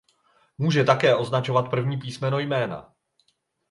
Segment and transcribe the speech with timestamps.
[0.57, 2.93] Může také označovat první písmeno jména.